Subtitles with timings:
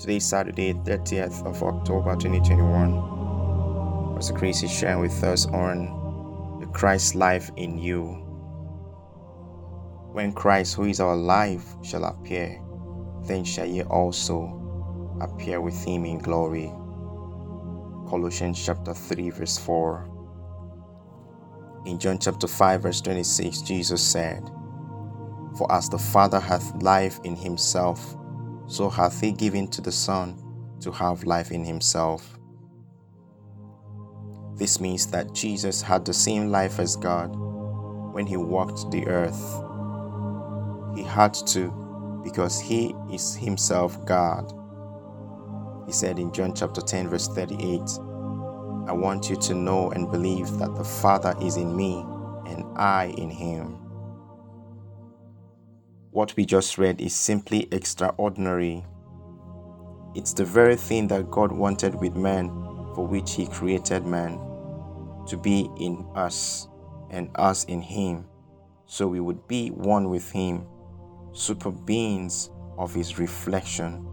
[0.00, 4.14] Today is Saturday, 30th of October 2021.
[4.14, 8.04] Pastor Chris is sharing with us on the Christ life in you.
[10.12, 12.62] When Christ, who is our life, shall appear,
[13.24, 16.72] then shall ye also appear with him in glory.
[18.08, 20.08] Colossians chapter 3, verse 4.
[21.84, 24.50] In John chapter 5, verse 26, Jesus said,
[25.58, 28.16] For as the Father hath life in himself,
[28.70, 30.40] so hath he given to the Son
[30.80, 32.38] to have life in himself.
[34.54, 37.34] This means that Jesus had the same life as God
[38.14, 39.42] when he walked the earth.
[40.96, 44.52] He had to because he is himself God.
[45.86, 47.80] He said in John chapter 10, verse 38,
[48.86, 52.04] I want you to know and believe that the Father is in me
[52.46, 53.89] and I in him.
[56.12, 58.84] What we just read is simply extraordinary.
[60.16, 62.48] It's the very thing that God wanted with man,
[62.96, 64.32] for which He created man,
[65.28, 66.66] to be in us
[67.10, 68.26] and us in Him,
[68.86, 70.66] so we would be one with Him,
[71.30, 74.04] super beings of His reflection,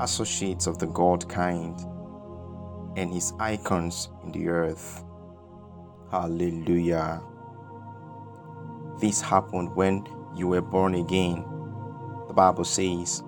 [0.00, 1.80] associates of the God kind,
[2.98, 5.02] and His icons in the earth.
[6.10, 7.22] Hallelujah.
[9.00, 10.06] This happened when
[10.38, 11.44] you were born again.
[12.28, 13.22] The Bible says,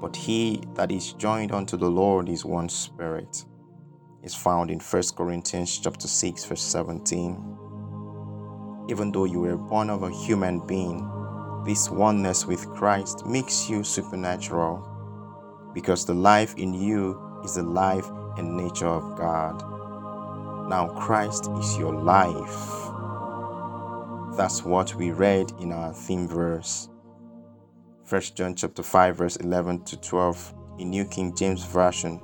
[0.00, 3.44] But he that is joined unto the Lord is one spirit.
[4.22, 7.58] Is found in 1 Corinthians chapter 6, verse 17.
[8.88, 11.06] Even though you were born of a human being,
[11.66, 14.90] this oneness with Christ makes you supernatural
[15.74, 19.62] because the life in you is the life and nature of God.
[20.68, 23.03] Now Christ is your life.
[24.36, 26.88] That's what we read in our theme verse.
[28.08, 32.20] 1 John chapter 5 verse 11 to 12 in New King James Version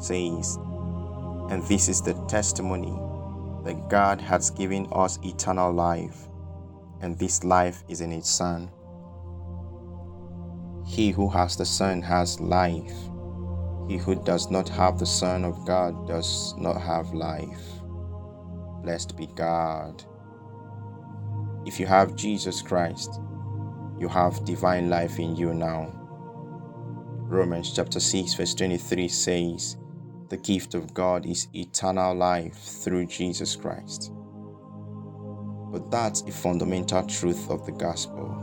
[0.00, 0.56] says,
[1.50, 2.98] And this is the testimony
[3.64, 6.28] that God has given us eternal life,
[7.02, 8.70] and this life is in his Son.
[10.86, 12.96] He who has the Son has life.
[13.86, 17.60] He who does not have the Son of God does not have life.
[18.82, 20.02] Blessed be God.
[21.66, 23.20] If you have Jesus Christ,
[23.98, 25.90] you have divine life in you now.
[27.22, 29.78] Romans chapter 6, verse 23 says,
[30.28, 34.12] The gift of God is eternal life through Jesus Christ.
[35.72, 38.42] But that's a fundamental truth of the gospel.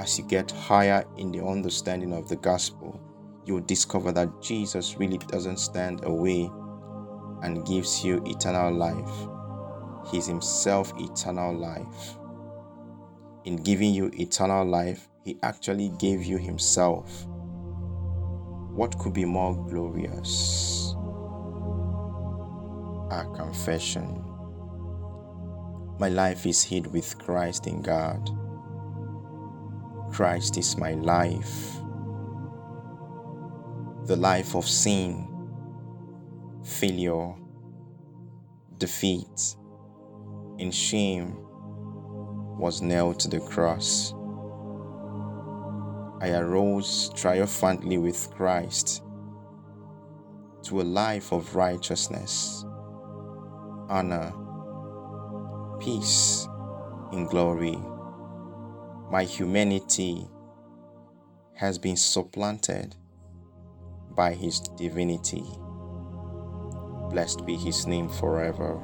[0.00, 2.98] As you get higher in the understanding of the gospel,
[3.44, 6.50] you'll discover that Jesus really doesn't stand away
[7.42, 9.28] and gives you eternal life
[10.10, 12.16] He's Himself eternal life.
[13.44, 17.26] In giving you eternal life, He actually gave you Himself.
[18.74, 20.94] What could be more glorious?
[23.10, 24.24] Our confession.
[25.98, 28.28] My life is hid with Christ in God.
[30.12, 31.76] Christ is my life.
[34.06, 35.28] The life of sin,
[36.64, 37.34] failure,
[38.78, 39.56] defeat,
[40.58, 41.36] in shame
[42.58, 44.14] was nailed to the cross.
[46.20, 49.02] I arose triumphantly with Christ
[50.62, 52.64] to a life of righteousness,
[53.88, 54.32] honor,
[55.80, 56.48] peace,
[57.12, 57.78] and glory.
[59.10, 60.26] My humanity
[61.54, 62.96] has been supplanted
[64.16, 65.44] by His divinity.
[67.10, 68.80] Blessed be His name forever.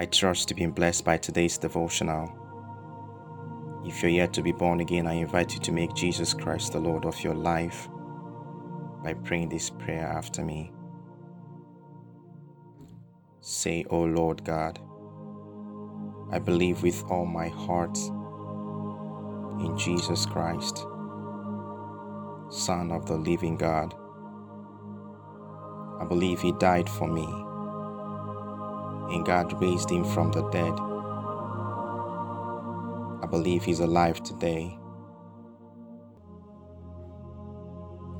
[0.00, 2.32] I trust you've been blessed by today's devotional.
[3.84, 6.78] If you're yet to be born again, I invite you to make Jesus Christ the
[6.78, 7.88] Lord of your life
[9.02, 10.70] by praying this prayer after me.
[13.40, 14.78] Say, O Lord God,
[16.30, 17.98] I believe with all my heart
[19.58, 20.76] in Jesus Christ,
[22.50, 23.96] Son of the living God.
[26.00, 27.26] I believe He died for me
[29.10, 30.74] and God raised him from the dead.
[33.22, 34.78] I believe he's alive today.